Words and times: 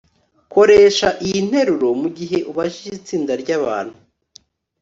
koresha 0.53 1.07
iyi 1.25 1.39
nteruro 1.47 1.87
mugihe 2.01 2.37
ubajije 2.51 2.89
itsinda 2.99 3.33
ryabantu 3.41 3.95